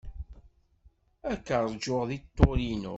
Ad 1.31 1.39
k-ṛjuɣ 1.47 2.01
deg 2.09 2.21
Torino. 2.37 2.89